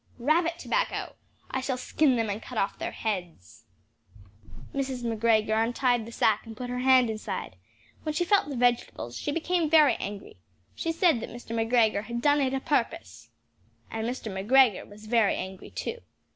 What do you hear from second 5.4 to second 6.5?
untied the sack